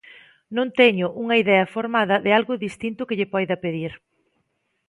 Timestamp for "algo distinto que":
2.37-3.17